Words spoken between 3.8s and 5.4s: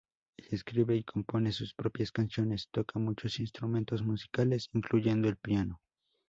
musicales, incluyendo el